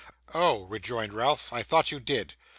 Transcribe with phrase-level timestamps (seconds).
[0.33, 2.33] 'Oh!' rejoined Ralph, 'I thought you did.